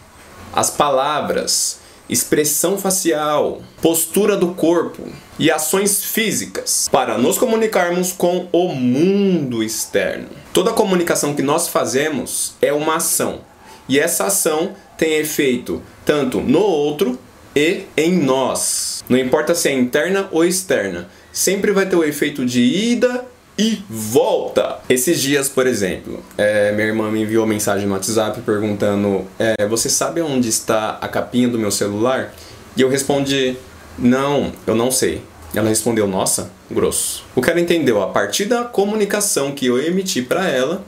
as 0.53 0.69
palavras, 0.69 1.79
expressão 2.09 2.77
facial, 2.77 3.61
postura 3.81 4.37
do 4.37 4.49
corpo 4.49 5.03
e 5.39 5.51
ações 5.51 6.03
físicas 6.03 6.87
para 6.91 7.17
nos 7.17 7.37
comunicarmos 7.37 8.11
com 8.11 8.47
o 8.51 8.69
mundo 8.69 9.63
externo. 9.63 10.27
Toda 10.53 10.71
comunicação 10.73 11.33
que 11.33 11.41
nós 11.41 11.67
fazemos 11.67 12.53
é 12.61 12.71
uma 12.71 12.95
ação 12.95 13.41
e 13.87 13.99
essa 13.99 14.25
ação 14.25 14.75
tem 14.97 15.15
efeito 15.15 15.81
tanto 16.05 16.39
no 16.39 16.59
outro 16.59 17.19
e 17.55 17.83
em 17.95 18.17
nós. 18.17 19.03
Não 19.07 19.17
importa 19.17 19.53
se 19.53 19.69
é 19.69 19.73
interna 19.73 20.27
ou 20.31 20.43
externa, 20.43 21.09
sempre 21.31 21.71
vai 21.71 21.85
ter 21.85 21.95
o 21.95 22.03
efeito 22.03 22.45
de 22.45 22.61
ida 22.61 23.25
e 23.57 23.83
volta. 23.89 24.79
Esses 24.89 25.21
dias, 25.21 25.47
por 25.47 25.65
exemplo, 25.65 26.23
é, 26.37 26.71
minha 26.71 26.87
irmã 26.87 27.09
me 27.09 27.21
enviou 27.21 27.45
mensagem 27.45 27.87
no 27.87 27.93
WhatsApp 27.93 28.41
perguntando: 28.41 29.25
é, 29.39 29.65
Você 29.67 29.89
sabe 29.89 30.21
onde 30.21 30.49
está 30.49 30.97
a 31.01 31.07
capinha 31.07 31.47
do 31.47 31.57
meu 31.57 31.71
celular? 31.71 32.33
E 32.75 32.81
eu 32.81 32.89
respondi: 32.89 33.57
Não, 33.97 34.51
eu 34.67 34.75
não 34.75 34.91
sei. 34.91 35.21
Ela 35.53 35.69
respondeu: 35.69 36.07
Nossa, 36.07 36.51
grosso. 36.69 37.23
O 37.35 37.41
ela 37.45 37.59
entendeu? 37.59 38.01
A 38.01 38.07
partir 38.07 38.45
da 38.45 38.63
comunicação 38.63 39.51
que 39.51 39.65
eu 39.65 39.79
emiti 39.79 40.21
para 40.21 40.47
ela, 40.49 40.83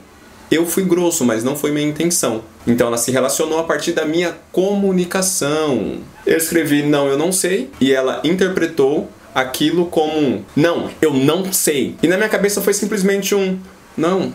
eu 0.50 0.66
fui 0.66 0.84
grosso, 0.84 1.24
mas 1.24 1.42
não 1.44 1.56
foi 1.56 1.70
minha 1.70 1.86
intenção. 1.86 2.42
Então 2.66 2.86
ela 2.86 2.98
se 2.98 3.10
relacionou 3.10 3.58
a 3.58 3.64
partir 3.64 3.92
da 3.92 4.04
minha 4.04 4.36
comunicação. 4.52 5.98
Eu 6.26 6.36
escrevi: 6.36 6.82
Não, 6.82 7.08
eu 7.08 7.16
não 7.16 7.32
sei. 7.32 7.70
E 7.80 7.92
ela 7.92 8.20
interpretou 8.24 9.08
aquilo 9.34 9.86
como 9.86 10.18
um 10.18 10.44
não, 10.56 10.90
eu 11.00 11.12
não 11.12 11.52
sei. 11.52 11.96
E 12.02 12.08
na 12.08 12.16
minha 12.16 12.28
cabeça 12.28 12.60
foi 12.60 12.74
simplesmente 12.74 13.34
um 13.34 13.58
não, 13.96 14.32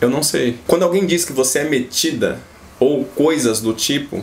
eu 0.00 0.10
não 0.10 0.22
sei. 0.22 0.58
Quando 0.66 0.82
alguém 0.82 1.06
diz 1.06 1.24
que 1.24 1.32
você 1.32 1.60
é 1.60 1.64
metida 1.64 2.40
ou 2.78 3.04
coisas 3.04 3.60
do 3.60 3.72
tipo, 3.72 4.22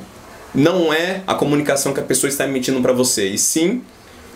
não 0.54 0.92
é 0.92 1.22
a 1.28 1.36
comunicação 1.36 1.94
que 1.94 2.00
a 2.00 2.04
pessoa 2.04 2.30
está 2.30 2.46
emitindo 2.46 2.82
para 2.82 2.94
você, 2.94 3.28
e 3.28 3.38
sim 3.38 3.82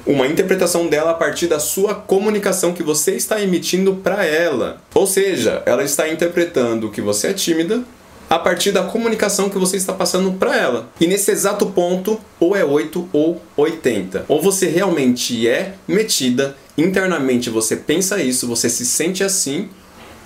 uma 0.06 0.28
interpretação 0.28 0.88
dela 0.88 1.12
a 1.12 1.16
partir 1.16 1.48
da 1.48 1.60
sua 1.60 1.94
comunicação 1.94 2.74
que 2.74 2.84
você 2.84 3.12
está 3.12 3.42
emitindo 3.42 3.96
para 3.96 4.26
ela. 4.26 4.82
Ou 4.94 5.06
seja, 5.06 5.62
ela 5.66 5.84
está 5.84 6.10
interpretando 6.10 6.90
que 6.90 7.02
você 7.02 7.28
é 7.28 7.34
tímida 7.34 7.84
a 8.32 8.40
partir 8.40 8.72
da 8.72 8.84
comunicação 8.84 9.50
que 9.50 9.58
você 9.58 9.76
está 9.76 9.92
passando 9.92 10.32
para 10.32 10.56
ela. 10.56 10.90
E 11.02 11.06
nesse 11.06 11.30
exato 11.32 11.66
ponto, 11.66 12.18
ou 12.40 12.56
é 12.56 12.64
8 12.64 13.10
ou 13.12 13.42
80. 13.58 14.24
Ou 14.30 14.42
você 14.42 14.68
realmente 14.68 15.46
é 15.46 15.74
metida, 15.86 16.56
internamente 16.78 17.50
você 17.50 17.76
pensa 17.76 18.24
isso, 18.24 18.48
você 18.48 18.70
se 18.70 18.86
sente 18.86 19.22
assim, 19.22 19.68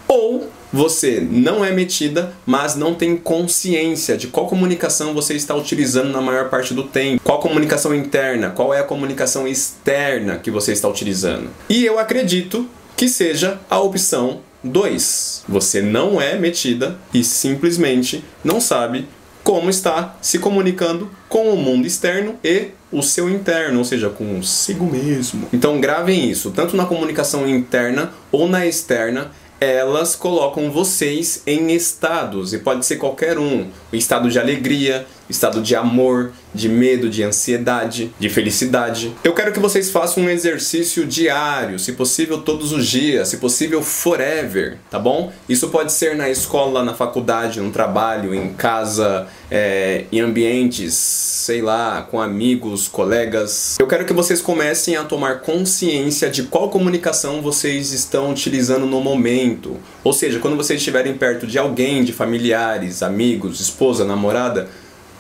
ou 0.07 0.51
você 0.71 1.19
não 1.19 1.65
é 1.65 1.71
metida, 1.71 2.31
mas 2.45 2.75
não 2.75 2.93
tem 2.93 3.17
consciência 3.17 4.15
de 4.15 4.27
qual 4.27 4.45
comunicação 4.45 5.15
você 5.15 5.33
está 5.33 5.55
utilizando 5.55 6.11
na 6.11 6.21
maior 6.21 6.51
parte 6.51 6.75
do 6.75 6.83
tempo. 6.83 7.19
Qual 7.23 7.39
comunicação 7.39 7.95
interna, 7.95 8.51
qual 8.51 8.71
é 8.71 8.81
a 8.81 8.83
comunicação 8.83 9.47
externa 9.47 10.37
que 10.37 10.51
você 10.51 10.73
está 10.73 10.87
utilizando. 10.87 11.49
E 11.67 11.83
eu 11.83 11.97
acredito 11.97 12.69
que 12.95 13.09
seja 13.09 13.59
a 13.67 13.79
opção 13.79 14.41
2. 14.65 15.45
Você 15.47 15.81
não 15.81 16.19
é 16.19 16.37
metida 16.37 16.97
e 17.13 17.23
simplesmente 17.23 18.23
não 18.43 18.59
sabe 18.59 19.07
como 19.43 19.69
está 19.69 20.17
se 20.21 20.39
comunicando 20.39 21.09
com 21.29 21.53
o 21.53 21.55
mundo 21.57 21.85
externo 21.85 22.35
e 22.43 22.69
o 22.91 23.03
seu 23.03 23.29
interno, 23.29 23.77
ou 23.77 23.85
seja, 23.85 24.09
consigo 24.09 24.85
mesmo. 24.85 25.47
Então 25.53 25.79
gravem 25.79 26.29
isso, 26.29 26.49
tanto 26.49 26.75
na 26.75 26.85
comunicação 26.85 27.47
interna 27.47 28.11
ou 28.31 28.49
na 28.49 28.65
externa, 28.65 29.31
elas 29.59 30.15
colocam 30.15 30.71
vocês 30.71 31.43
em 31.45 31.71
estados, 31.73 32.53
e 32.53 32.57
pode 32.57 32.85
ser 32.85 32.97
qualquer 32.97 33.37
um: 33.37 33.67
o 33.91 33.95
estado 33.95 34.29
de 34.29 34.39
alegria, 34.39 35.05
estado 35.29 35.61
de 35.61 35.75
amor, 35.75 36.31
de 36.53 36.69
medo, 36.69 37.09
de 37.09 37.23
ansiedade, 37.23 38.11
de 38.17 38.29
felicidade. 38.29 39.13
Eu 39.23 39.33
quero 39.33 39.51
que 39.51 39.59
vocês 39.59 39.91
façam 39.91 40.23
um 40.23 40.29
exercício 40.29 41.05
diário, 41.05 41.77
se 41.77 41.93
possível 41.93 42.39
todos 42.39 42.71
os 42.71 42.87
dias, 42.87 43.27
se 43.27 43.37
possível 43.37 43.81
forever, 43.81 44.77
tá 44.89 44.97
bom? 44.97 45.31
Isso 45.49 45.67
pode 45.69 45.91
ser 45.91 46.15
na 46.15 46.29
escola, 46.29 46.83
na 46.83 46.93
faculdade, 46.93 47.59
no 47.59 47.71
trabalho, 47.71 48.33
em 48.33 48.53
casa, 48.53 49.27
é, 49.51 50.05
em 50.11 50.21
ambientes, 50.21 50.93
sei 50.93 51.61
lá, 51.61 52.01
com 52.09 52.21
amigos, 52.21 52.87
colegas. 52.87 53.75
Eu 53.79 53.87
quero 53.87 54.05
que 54.05 54.13
vocês 54.13 54.41
comecem 54.41 54.95
a 54.95 55.03
tomar 55.03 55.41
consciência 55.41 56.29
de 56.29 56.43
qual 56.43 56.69
comunicação 56.69 57.41
vocês 57.41 57.91
estão 57.91 58.31
utilizando 58.31 58.85
no 58.85 59.01
momento. 59.01 59.77
Ou 60.03 60.13
seja, 60.13 60.39
quando 60.39 60.55
vocês 60.55 60.79
estiverem 60.79 61.13
perto 61.13 61.45
de 61.45 61.57
alguém, 61.57 62.03
de 62.03 62.13
familiares, 62.13 63.03
amigos, 63.03 63.59
esposa, 63.59 64.05
namorada, 64.05 64.69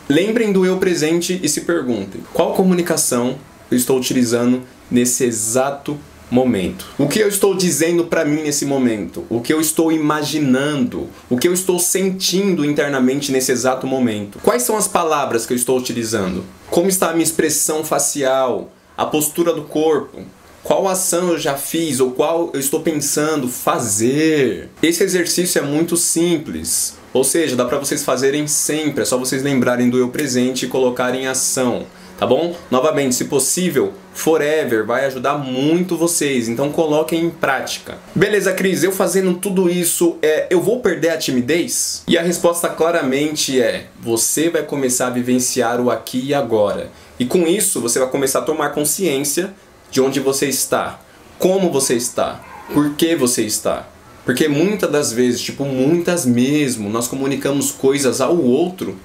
Lembrem 0.07 0.53
do 0.53 0.63
eu 0.63 0.77
presente 0.77 1.39
e 1.41 1.49
se 1.49 1.61
perguntem: 1.61 2.21
qual 2.31 2.53
comunicação 2.53 3.37
eu 3.71 3.77
estou 3.77 3.97
utilizando 3.97 4.61
nesse 4.89 5.23
exato 5.23 5.97
momento? 6.29 6.85
O 6.97 7.07
que 7.07 7.19
eu 7.19 7.27
estou 7.27 7.55
dizendo 7.55 8.05
para 8.05 8.23
mim 8.23 8.43
nesse 8.43 8.67
momento? 8.67 9.25
O 9.29 9.41
que 9.41 9.51
eu 9.51 9.59
estou 9.59 9.91
imaginando? 9.91 11.09
O 11.27 11.37
que 11.37 11.47
eu 11.47 11.53
estou 11.53 11.79
sentindo 11.79 12.63
internamente 12.63 13.31
nesse 13.31 13.51
exato 13.51 13.87
momento? 13.87 14.37
Quais 14.43 14.61
são 14.61 14.77
as 14.77 14.87
palavras 14.87 15.45
que 15.45 15.53
eu 15.53 15.57
estou 15.57 15.77
utilizando? 15.77 16.43
Como 16.69 16.87
está 16.87 17.09
a 17.09 17.13
minha 17.13 17.23
expressão 17.23 17.83
facial? 17.83 18.71
A 18.95 19.05
postura 19.07 19.53
do 19.53 19.63
corpo? 19.63 20.21
Qual 20.65 20.87
ação 20.87 21.29
eu 21.29 21.37
já 21.37 21.53
fiz 21.53 21.99
ou 21.99 22.09
qual 22.09 22.49
eu 22.51 22.59
estou 22.59 22.79
pensando 22.79 23.47
fazer? 23.47 24.67
Esse 24.81 25.03
exercício 25.03 25.59
é 25.59 25.61
muito 25.61 25.95
simples. 25.95 26.97
Ou 27.13 27.23
seja, 27.23 27.55
dá 27.55 27.65
para 27.65 27.77
vocês 27.77 28.03
fazerem 28.03 28.47
sempre, 28.47 29.03
é 29.03 29.05
só 29.05 29.15
vocês 29.15 29.43
lembrarem 29.43 29.91
do 29.91 29.99
eu 29.99 30.09
presente 30.09 30.65
e 30.65 30.67
colocarem 30.67 31.21
em 31.21 31.27
ação, 31.27 31.85
tá 32.17 32.25
bom? 32.25 32.55
Novamente, 32.71 33.13
se 33.13 33.25
possível, 33.25 33.93
forever 34.11 34.83
vai 34.87 35.05
ajudar 35.05 35.37
muito 35.37 35.95
vocês, 35.95 36.49
então 36.49 36.71
coloquem 36.71 37.25
em 37.25 37.29
prática. 37.29 37.99
Beleza, 38.15 38.51
Cris, 38.51 38.83
eu 38.83 38.91
fazendo 38.91 39.35
tudo 39.35 39.69
isso, 39.69 40.17
é, 40.19 40.47
eu 40.49 40.59
vou 40.59 40.79
perder 40.79 41.09
a 41.09 41.17
timidez? 41.17 42.01
E 42.07 42.17
a 42.17 42.23
resposta 42.23 42.67
claramente 42.69 43.61
é: 43.61 43.85
você 44.01 44.49
vai 44.49 44.63
começar 44.63 45.07
a 45.07 45.11
vivenciar 45.11 45.79
o 45.79 45.91
aqui 45.91 46.21
e 46.25 46.33
agora. 46.33 46.89
E 47.17 47.25
com 47.25 47.47
isso, 47.47 47.79
você 47.79 47.97
vai 47.99 48.09
começar 48.09 48.39
a 48.39 48.41
tomar 48.41 48.71
consciência 48.71 49.53
de 49.91 50.01
onde 50.01 50.19
você 50.19 50.47
está, 50.47 50.99
como 51.37 51.71
você 51.71 51.95
está, 51.95 52.43
por 52.73 52.95
que 52.95 53.15
você 53.15 53.43
está. 53.43 53.87
Porque 54.25 54.47
muitas 54.47 54.91
das 54.91 55.13
vezes, 55.13 55.41
tipo, 55.41 55.63
muitas 55.65 56.25
mesmo, 56.25 56.89
nós 56.89 57.07
comunicamos 57.07 57.71
coisas 57.71 58.19
ao 58.21 58.35
outro 58.37 58.97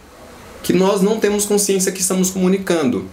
que 0.62 0.72
nós 0.72 1.02
não 1.02 1.20
temos 1.20 1.44
consciência 1.44 1.92
que 1.92 2.00
estamos 2.00 2.30
comunicando. 2.30 3.06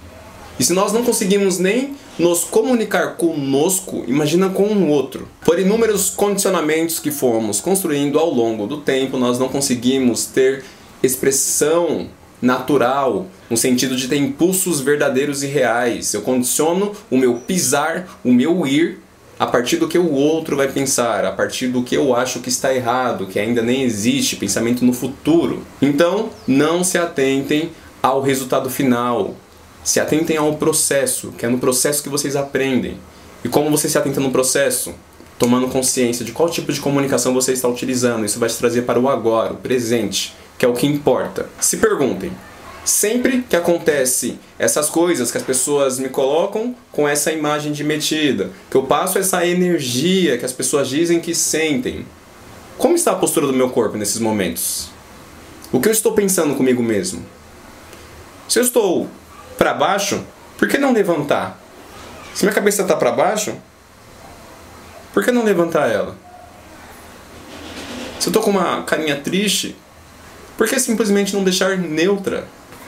E 0.59 0.63
se 0.63 0.73
nós 0.73 0.91
não 0.91 1.03
conseguimos 1.03 1.59
nem 1.59 1.95
nos 2.17 2.43
comunicar 2.43 3.15
conosco, 3.15 4.03
imagina 4.07 4.49
com 4.49 4.63
o 4.63 4.87
outro. 4.89 5.27
Por 5.45 5.59
inúmeros 5.59 6.09
condicionamentos 6.09 6.97
que 6.97 7.11
fomos 7.11 7.59
construindo 7.59 8.17
ao 8.17 8.33
longo 8.33 8.65
do 8.65 8.77
tempo, 8.77 9.17
nós 9.17 9.37
não 9.37 9.49
conseguimos 9.49 10.25
ter 10.25 10.63
expressão 11.03 12.07
natural, 12.41 13.27
no 13.49 13.57
sentido 13.57 13.95
de 13.95 14.07
ter 14.07 14.17
impulsos 14.17 14.79
verdadeiros 14.79 15.43
e 15.43 15.47
reais. 15.47 16.13
Eu 16.13 16.21
condiciono 16.21 16.91
o 17.09 17.17
meu 17.17 17.35
pisar, 17.35 18.19
o 18.23 18.31
meu 18.31 18.65
ir 18.67 18.99
a 19.39 19.45
partir 19.45 19.77
do 19.77 19.87
que 19.87 19.97
o 19.97 20.11
outro 20.11 20.55
vai 20.55 20.67
pensar, 20.67 21.23
a 21.23 21.31
partir 21.31 21.67
do 21.67 21.83
que 21.83 21.95
eu 21.95 22.15
acho 22.15 22.39
que 22.39 22.49
está 22.49 22.73
errado, 22.73 23.27
que 23.27 23.39
ainda 23.39 23.61
nem 23.61 23.83
existe, 23.83 24.35
pensamento 24.35 24.83
no 24.83 24.93
futuro. 24.93 25.63
Então, 25.81 26.29
não 26.47 26.83
se 26.83 26.97
atentem 26.97 27.69
ao 28.01 28.21
resultado 28.21 28.69
final. 28.69 29.35
Se 29.83 29.99
atentem 29.99 30.37
ao 30.37 30.55
processo, 30.55 31.31
que 31.37 31.45
é 31.45 31.49
no 31.49 31.59
processo 31.59 32.01
que 32.01 32.09
vocês 32.09 32.35
aprendem. 32.35 32.97
E 33.43 33.49
como 33.49 33.69
você 33.69 33.87
se 33.87 33.97
atenta 33.97 34.19
no 34.19 34.31
processo? 34.31 34.93
Tomando 35.37 35.67
consciência 35.67 36.25
de 36.25 36.31
qual 36.31 36.49
tipo 36.49 36.73
de 36.73 36.81
comunicação 36.81 37.33
você 37.33 37.53
está 37.53 37.67
utilizando. 37.67 38.25
Isso 38.25 38.39
vai 38.39 38.49
te 38.49 38.57
trazer 38.57 38.81
para 38.81 38.99
o 38.99 39.07
agora, 39.07 39.53
o 39.53 39.57
presente, 39.57 40.33
que 40.57 40.65
é 40.65 40.67
o 40.67 40.73
que 40.73 40.87
importa. 40.87 41.47
Se 41.59 41.77
perguntem: 41.77 42.31
Sempre 42.87 43.41
que 43.41 43.55
acontece 43.57 44.39
essas 44.57 44.89
coisas 44.89 45.29
que 45.29 45.37
as 45.37 45.43
pessoas 45.43 45.99
me 45.99 46.07
colocam 46.07 46.73
com 46.89 47.05
essa 47.05 47.33
imagem 47.33 47.73
de 47.73 47.83
metida, 47.83 48.49
que 48.71 48.77
eu 48.77 48.83
passo 48.83 49.19
essa 49.19 49.45
energia 49.45 50.37
que 50.37 50.45
as 50.45 50.53
pessoas 50.53 50.87
dizem 50.87 51.19
que 51.19 51.35
sentem, 51.35 52.05
como 52.77 52.95
está 52.95 53.11
a 53.11 53.15
postura 53.15 53.45
do 53.45 53.51
meu 53.51 53.69
corpo 53.71 53.97
nesses 53.97 54.19
momentos? 54.19 54.89
O 55.69 55.81
que 55.81 55.89
eu 55.89 55.91
estou 55.91 56.13
pensando 56.13 56.55
comigo 56.55 56.81
mesmo? 56.81 57.25
Se 58.47 58.57
eu 58.57 58.63
estou 58.63 59.09
para 59.57 59.73
baixo, 59.73 60.23
por 60.57 60.69
que 60.69 60.77
não 60.77 60.93
levantar? 60.93 61.61
Se 62.33 62.45
minha 62.45 62.55
cabeça 62.55 62.83
está 62.83 62.95
para 62.95 63.11
baixo, 63.11 63.53
por 65.13 65.25
que 65.25 65.31
não 65.31 65.43
levantar 65.43 65.91
ela? 65.91 66.15
Se 68.17 68.27
eu 68.27 68.29
estou 68.29 68.41
com 68.41 68.51
uma 68.51 68.83
carinha 68.83 69.17
triste, 69.17 69.75
por 70.57 70.67
que 70.67 70.79
simplesmente 70.79 71.33
não 71.35 71.43
deixar 71.43 71.77
neutra? 71.77 72.47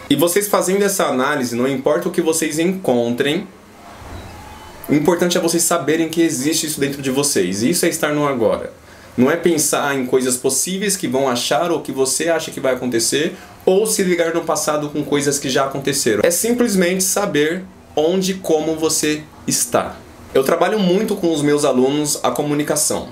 E 0.09 0.15
vocês 0.15 0.47
fazendo 0.47 0.83
essa 0.83 1.05
análise, 1.05 1.55
não 1.55 1.67
importa 1.67 2.09
o 2.09 2.11
que 2.11 2.21
vocês 2.21 2.57
encontrem, 2.57 3.47
o 4.89 4.95
importante 4.95 5.37
é 5.37 5.41
vocês 5.41 5.61
saberem 5.61 6.09
que 6.09 6.19
existe 6.19 6.65
isso 6.65 6.79
dentro 6.79 6.99
de 6.99 7.11
vocês. 7.11 7.61
Isso 7.61 7.85
é 7.85 7.89
estar 7.89 8.11
no 8.11 8.27
agora. 8.27 8.73
Não 9.15 9.29
é 9.29 9.35
pensar 9.35 9.95
em 9.95 10.05
coisas 10.07 10.35
possíveis 10.35 10.97
que 10.97 11.07
vão 11.07 11.29
achar 11.29 11.71
ou 11.71 11.81
que 11.81 11.91
você 11.91 12.29
acha 12.29 12.49
que 12.49 12.59
vai 12.59 12.73
acontecer, 12.73 13.35
ou 13.65 13.85
se 13.85 14.01
ligar 14.01 14.33
no 14.33 14.43
passado 14.43 14.89
com 14.89 15.03
coisas 15.03 15.37
que 15.37 15.47
já 15.47 15.65
aconteceram. 15.65 16.21
É 16.23 16.31
simplesmente 16.31 17.03
saber 17.03 17.63
onde 17.95 18.31
e 18.31 18.35
como 18.35 18.75
você 18.75 19.21
está. 19.45 19.95
Eu 20.33 20.43
trabalho 20.43 20.79
muito 20.79 21.15
com 21.15 21.31
os 21.31 21.43
meus 21.43 21.65
alunos 21.65 22.19
a 22.23 22.31
comunicação. 22.31 23.09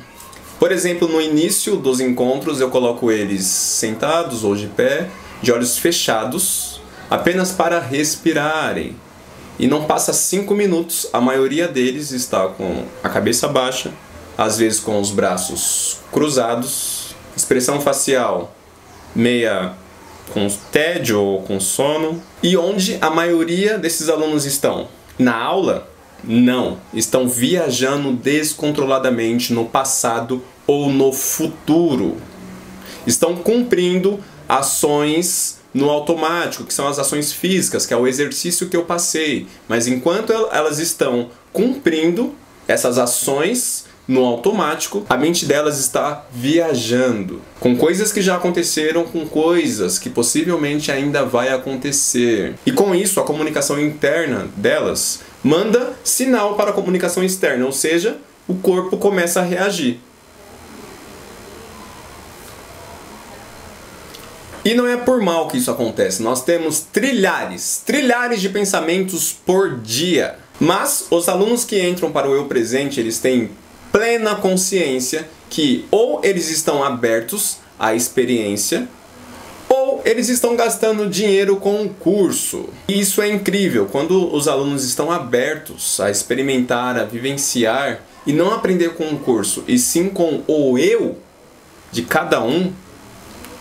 Por 0.59 0.71
exemplo, 0.71 1.07
no 1.07 1.21
início 1.21 1.75
dos 1.75 1.99
encontros 1.99 2.59
eu 2.59 2.69
coloco 2.69 3.11
eles 3.11 3.45
sentados 3.45 4.43
ou 4.43 4.55
de 4.55 4.67
pé, 4.67 5.09
de 5.41 5.51
olhos 5.51 5.77
fechados, 5.77 6.81
apenas 7.09 7.51
para 7.51 7.79
respirarem. 7.79 8.95
E 9.59 9.67
não 9.67 9.85
passa 9.85 10.13
cinco 10.13 10.53
minutos, 10.53 11.07
a 11.11 11.19
maioria 11.19 11.67
deles 11.67 12.11
está 12.11 12.47
com 12.47 12.85
a 13.03 13.09
cabeça 13.09 13.47
baixa, 13.47 13.91
às 14.37 14.57
vezes 14.57 14.79
com 14.79 14.99
os 14.99 15.09
braços 15.11 15.97
cruzados, 16.11 17.15
expressão 17.35 17.81
facial 17.81 18.55
meia 19.15 19.73
com 20.31 20.47
tédio 20.71 21.19
ou 21.21 21.41
com 21.41 21.59
sono. 21.59 22.21
E 22.43 22.55
onde 22.55 22.97
a 23.01 23.09
maioria 23.09 23.77
desses 23.77 24.09
alunos 24.09 24.45
estão? 24.45 24.87
Na 25.17 25.35
aula? 25.35 25.89
Não, 26.23 26.77
estão 26.93 27.27
viajando 27.27 28.11
descontroladamente 28.11 29.53
no 29.53 29.65
passado 29.65 30.43
ou 30.65 30.89
no 30.89 31.13
futuro. 31.13 32.17
Estão 33.05 33.35
cumprindo 33.35 34.19
ações 34.47 35.57
no 35.73 35.89
automático, 35.89 36.63
que 36.63 36.73
são 36.73 36.87
as 36.87 36.99
ações 36.99 37.31
físicas, 37.31 37.85
que 37.85 37.93
é 37.93 37.97
o 37.97 38.07
exercício 38.07 38.67
que 38.67 38.75
eu 38.75 38.83
passei. 38.83 39.47
Mas 39.67 39.87
enquanto 39.87 40.31
elas 40.51 40.79
estão 40.79 41.29
cumprindo 41.53 42.33
essas 42.67 42.97
ações 42.97 43.85
no 44.07 44.23
automático, 44.23 45.05
a 45.09 45.17
mente 45.17 45.45
delas 45.45 45.79
está 45.79 46.25
viajando 46.31 47.41
com 47.59 47.75
coisas 47.75 48.11
que 48.11 48.21
já 48.21 48.37
aconteceram, 48.37 49.03
com 49.03 49.27
coisas 49.27 49.99
que 49.99 50.09
possivelmente 50.09 50.91
ainda 50.91 51.25
vai 51.25 51.49
acontecer. 51.49 52.55
E 52.65 52.71
com 52.71 52.95
isso, 52.95 53.19
a 53.19 53.23
comunicação 53.23 53.79
interna 53.79 54.47
delas 54.55 55.19
manda 55.47 55.93
sinal 56.03 56.55
para 56.55 56.71
a 56.71 56.73
comunicação 56.73 57.23
externa, 57.23 57.65
ou 57.65 57.71
seja, 57.71 58.17
o 58.47 58.55
corpo 58.55 58.97
começa 58.97 59.39
a 59.39 59.43
reagir. 59.43 59.99
E 64.65 64.73
não 64.73 64.85
é 64.85 64.97
por 64.97 65.21
mal 65.21 65.47
que 65.47 65.57
isso 65.57 65.71
acontece. 65.71 66.21
Nós 66.21 66.43
temos 66.43 66.81
trilhares, 66.81 67.81
trilhares 67.85 68.41
de 68.41 68.49
pensamentos 68.49 69.31
por 69.31 69.79
dia. 69.79 70.37
Mas 70.59 71.07
os 71.09 71.29
alunos 71.29 71.63
que 71.63 71.81
entram 71.81 72.11
para 72.11 72.29
o 72.29 72.35
eu 72.35 72.45
presente, 72.45 72.99
eles 72.99 73.19
têm 73.19 73.51
plena 73.93 74.35
consciência 74.35 75.29
que 75.49 75.85
ou 75.89 76.19
eles 76.21 76.49
estão 76.49 76.83
abertos 76.83 77.59
à 77.79 77.95
experiência 77.95 78.89
eles 80.07 80.29
estão 80.29 80.55
gastando 80.55 81.09
dinheiro 81.09 81.57
com 81.57 81.83
o 81.83 81.89
curso. 81.89 82.69
E 82.87 82.97
isso 82.97 83.21
é 83.21 83.27
incrível, 83.29 83.89
quando 83.91 84.33
os 84.33 84.47
alunos 84.47 84.85
estão 84.85 85.11
abertos 85.11 85.99
a 85.99 86.09
experimentar, 86.09 86.97
a 86.97 87.03
vivenciar 87.03 87.99
e 88.25 88.31
não 88.31 88.53
aprender 88.53 88.93
com 88.93 89.03
o 89.09 89.19
curso, 89.19 89.65
e 89.67 89.77
sim 89.77 90.07
com 90.07 90.43
o 90.47 90.77
eu 90.77 91.17
de 91.91 92.03
cada 92.03 92.41
um, 92.41 92.71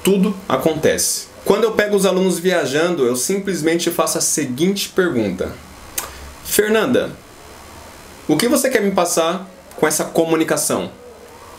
tudo 0.04 0.36
acontece. 0.48 1.26
Quando 1.44 1.64
eu 1.64 1.72
pego 1.72 1.96
os 1.96 2.06
alunos 2.06 2.38
viajando, 2.38 3.04
eu 3.04 3.16
simplesmente 3.16 3.90
faço 3.90 4.18
a 4.18 4.20
seguinte 4.20 4.88
pergunta: 4.90 5.52
Fernanda, 6.44 7.10
o 8.28 8.36
que 8.36 8.46
você 8.46 8.70
quer 8.70 8.82
me 8.82 8.92
passar 8.92 9.50
com 9.74 9.86
essa 9.86 10.04
comunicação? 10.04 10.92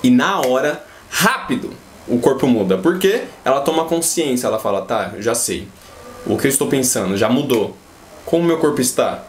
E 0.02 0.10
na 0.10 0.40
hora, 0.40 0.86
rápido, 1.10 1.74
o 2.08 2.20
corpo 2.20 2.48
muda. 2.48 2.78
Porque 2.78 3.24
ela 3.44 3.62
toma 3.62 3.86
consciência, 3.86 4.48
ela 4.48 4.60
fala, 4.60 4.82
tá, 4.82 5.14
já 5.20 5.36
sei. 5.36 5.68
O 6.26 6.38
que 6.38 6.48
eu 6.48 6.50
estou 6.50 6.68
pensando 6.68 7.16
já 7.18 7.30
mudou. 7.30 7.76
Como 8.26 8.46
meu 8.46 8.58
corpo 8.58 8.82
está? 8.82 9.24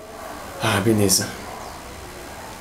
Ah, 0.63 0.81
beleza. 0.81 1.29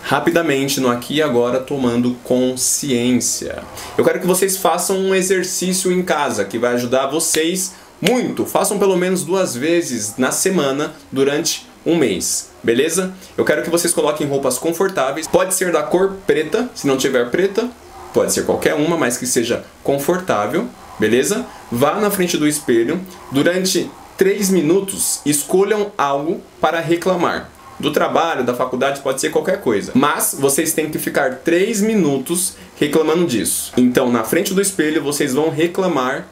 Rapidamente, 0.03 0.79
no 0.79 0.89
aqui 0.89 1.15
e 1.15 1.21
agora, 1.21 1.59
tomando 1.59 2.15
consciência. 2.23 3.61
Eu 3.97 4.05
quero 4.05 4.21
que 4.21 4.27
vocês 4.27 4.55
façam 4.55 4.97
um 4.97 5.13
exercício 5.13 5.91
em 5.91 6.01
casa 6.01 6.45
que 6.45 6.57
vai 6.57 6.75
ajudar 6.75 7.07
vocês 7.07 7.73
muito. 7.99 8.45
Façam 8.45 8.79
pelo 8.79 8.95
menos 8.95 9.23
duas 9.23 9.55
vezes 9.55 10.13
na 10.17 10.31
semana 10.31 10.93
durante 11.11 11.67
um 11.85 11.97
mês, 11.97 12.49
beleza? 12.63 13.13
Eu 13.37 13.43
quero 13.43 13.63
que 13.63 13.69
vocês 13.69 13.93
coloquem 13.93 14.27
roupas 14.27 14.57
confortáveis. 14.57 15.27
Pode 15.27 15.53
ser 15.53 15.71
da 15.71 15.83
cor 15.83 16.15
preta, 16.25 16.69
se 16.75 16.85
não 16.85 16.97
tiver 16.97 17.29
preta, 17.29 17.69
pode 18.17 18.33
ser 18.33 18.45
qualquer 18.45 18.73
uma, 18.73 18.97
mas 18.97 19.15
que 19.15 19.27
seja 19.27 19.63
confortável, 19.83 20.67
beleza? 20.99 21.45
Vá 21.71 21.99
na 21.99 22.09
frente 22.09 22.35
do 22.35 22.47
espelho, 22.47 22.99
durante 23.31 23.91
3 24.17 24.49
minutos 24.49 25.21
escolham 25.23 25.91
algo 25.95 26.41
para 26.59 26.79
reclamar. 26.79 27.47
Do 27.79 27.93
trabalho, 27.93 28.43
da 28.43 28.55
faculdade, 28.55 29.01
pode 29.01 29.21
ser 29.21 29.29
qualquer 29.29 29.61
coisa. 29.61 29.91
Mas 29.93 30.35
vocês 30.39 30.73
têm 30.73 30.89
que 30.89 30.97
ficar 30.97 31.35
3 31.35 31.81
minutos 31.81 32.55
reclamando 32.79 33.27
disso. 33.27 33.71
Então, 33.77 34.11
na 34.11 34.23
frente 34.23 34.51
do 34.51 34.59
espelho, 34.59 35.03
vocês 35.03 35.35
vão 35.35 35.51
reclamar 35.51 36.25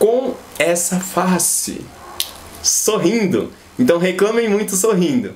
com 0.00 0.34
essa 0.58 0.98
face, 0.98 1.80
sorrindo. 2.60 3.52
Então, 3.78 3.98
reclamem 3.98 4.48
muito 4.48 4.74
sorrindo. 4.74 5.32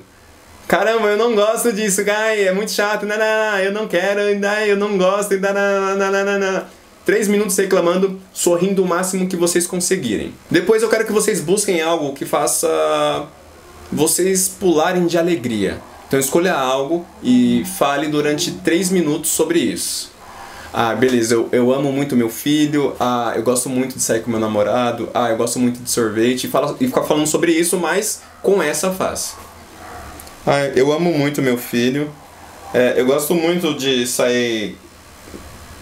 Caramba, 0.69 1.07
eu 1.07 1.17
não 1.17 1.33
gosto 1.33 1.73
disso, 1.73 2.03
ai, 2.07 2.47
é 2.47 2.53
muito 2.53 2.71
chato, 2.71 3.03
não, 3.03 3.15
eu 3.57 3.71
não 3.71 3.87
quero, 3.87 4.19
eu 4.19 4.77
não 4.77 4.99
gosto, 4.99 5.33
não. 5.39 6.63
Três 7.03 7.27
minutos 7.27 7.57
reclamando, 7.57 8.21
sorrindo 8.31 8.83
o 8.83 8.87
máximo 8.87 9.27
que 9.27 9.35
vocês 9.35 9.65
conseguirem. 9.65 10.31
Depois 10.47 10.83
eu 10.83 10.89
quero 10.89 11.07
que 11.07 11.11
vocês 11.11 11.41
busquem 11.41 11.81
algo 11.81 12.13
que 12.13 12.23
faça 12.23 13.25
vocês 13.91 14.47
pularem 14.47 15.07
de 15.07 15.17
alegria. 15.17 15.81
Então 16.07 16.19
escolha 16.19 16.53
algo 16.53 17.03
e 17.23 17.63
fale 17.79 18.07
durante 18.07 18.51
três 18.51 18.91
minutos 18.91 19.31
sobre 19.31 19.57
isso. 19.57 20.11
Ah, 20.71 20.93
beleza, 20.93 21.33
eu, 21.33 21.49
eu 21.51 21.73
amo 21.73 21.91
muito 21.91 22.15
meu 22.15 22.29
filho, 22.29 22.95
ah, 22.99 23.33
eu 23.35 23.41
gosto 23.41 23.69
muito 23.69 23.95
de 23.95 24.03
sair 24.03 24.21
com 24.21 24.29
meu 24.29 24.39
namorado, 24.39 25.09
ah, 25.15 25.31
eu 25.31 25.37
gosto 25.37 25.57
muito 25.57 25.81
de 25.81 25.89
sorvete, 25.89 26.43
e, 26.43 26.47
fala, 26.47 26.77
e 26.79 26.85
ficar 26.85 27.01
falando 27.01 27.25
sobre 27.25 27.53
isso, 27.53 27.75
mas 27.75 28.21
com 28.43 28.61
essa 28.61 28.91
face. 28.91 29.48
Ah, 30.51 30.65
eu 30.75 30.91
amo 30.91 31.13
muito 31.13 31.43
meu 31.43 31.59
filho. 31.59 32.09
É, 32.73 32.95
eu 32.97 33.05
gosto 33.05 33.35
muito 33.35 33.75
de 33.75 34.07
sair 34.07 34.75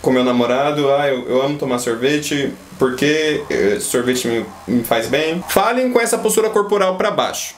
com 0.01 0.11
meu 0.11 0.25
namorado. 0.25 0.91
Ah, 0.91 1.07
eu, 1.07 1.25
eu 1.25 1.41
amo 1.41 1.57
tomar 1.57 1.79
sorvete 1.79 2.51
porque 2.77 3.45
eh, 3.49 3.79
sorvete 3.79 4.27
me, 4.27 4.45
me 4.67 4.83
faz 4.83 5.07
bem. 5.07 5.41
Falem 5.47 5.89
com 5.89 6.01
essa 6.01 6.17
postura 6.17 6.49
corporal 6.49 6.97
para 6.97 7.09
baixo. 7.09 7.55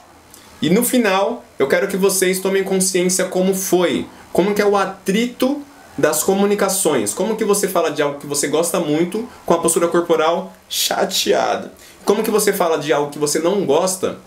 E 0.61 0.69
no 0.69 0.83
final, 0.83 1.43
eu 1.57 1.67
quero 1.67 1.87
que 1.87 1.97
vocês 1.97 2.37
tomem 2.37 2.63
consciência 2.63 3.25
como 3.25 3.55
foi, 3.55 4.05
como 4.31 4.53
que 4.53 4.61
é 4.61 4.65
o 4.65 4.77
atrito 4.77 5.63
das 5.97 6.21
comunicações. 6.21 7.11
Como 7.11 7.35
que 7.35 7.43
você 7.43 7.67
fala 7.67 7.89
de 7.89 8.03
algo 8.03 8.19
que 8.19 8.27
você 8.27 8.47
gosta 8.47 8.79
muito 8.79 9.27
com 9.47 9.55
a 9.55 9.57
postura 9.57 9.87
corporal 9.87 10.53
chateada? 10.69 11.73
Como 12.05 12.21
que 12.21 12.29
você 12.29 12.53
fala 12.53 12.77
de 12.77 12.93
algo 12.93 13.09
que 13.09 13.17
você 13.17 13.39
não 13.39 13.65
gosta 13.65 14.19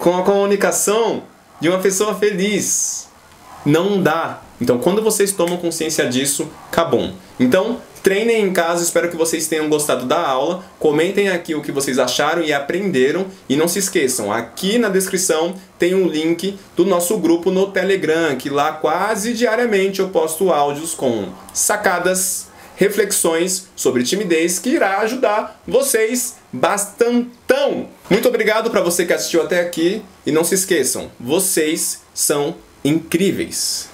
com 0.00 0.18
a 0.18 0.24
comunicação 0.24 1.22
de 1.64 1.70
uma 1.70 1.78
pessoa 1.78 2.14
feliz. 2.14 3.08
Não 3.64 4.02
dá. 4.02 4.42
Então, 4.60 4.76
quando 4.76 5.00
vocês 5.00 5.32
tomam 5.32 5.56
consciência 5.56 6.06
disso, 6.06 6.46
acabou. 6.70 7.10
Então, 7.40 7.80
treinem 8.02 8.44
em 8.44 8.52
casa, 8.52 8.84
espero 8.84 9.08
que 9.08 9.16
vocês 9.16 9.46
tenham 9.46 9.70
gostado 9.70 10.04
da 10.04 10.20
aula. 10.28 10.62
Comentem 10.78 11.30
aqui 11.30 11.54
o 11.54 11.62
que 11.62 11.72
vocês 11.72 11.98
acharam 11.98 12.42
e 12.42 12.52
aprenderam. 12.52 13.28
E 13.48 13.56
não 13.56 13.66
se 13.66 13.78
esqueçam, 13.78 14.30
aqui 14.30 14.76
na 14.76 14.90
descrição 14.90 15.54
tem 15.78 15.94
um 15.94 16.06
link 16.06 16.58
do 16.76 16.84
nosso 16.84 17.16
grupo 17.16 17.50
no 17.50 17.68
Telegram, 17.68 18.36
que 18.36 18.50
lá 18.50 18.72
quase 18.72 19.32
diariamente 19.32 20.00
eu 20.00 20.10
posto 20.10 20.52
áudios 20.52 20.92
com 20.92 21.30
sacadas, 21.54 22.48
reflexões 22.76 23.68
sobre 23.76 24.02
timidez 24.02 24.58
que 24.58 24.70
irá 24.70 24.98
ajudar 24.98 25.62
vocês 25.66 26.36
bastantão. 26.52 27.88
Muito 28.10 28.28
obrigado 28.28 28.70
para 28.70 28.80
você 28.80 29.06
que 29.06 29.12
assistiu 29.12 29.42
até 29.42 29.60
aqui 29.60 30.02
e 30.26 30.32
não 30.32 30.44
se 30.44 30.54
esqueçam, 30.54 31.10
vocês 31.18 32.02
são 32.12 32.56
incríveis. 32.84 33.93